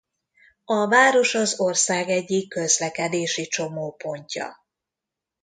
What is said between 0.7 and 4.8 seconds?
város az ország egyik közlekedési csomópontja.